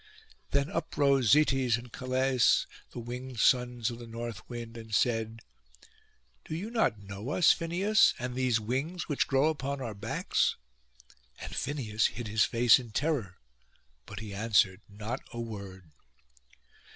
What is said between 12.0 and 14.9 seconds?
hid his face in terror; but he answered